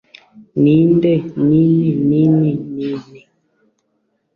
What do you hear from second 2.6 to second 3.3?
Nini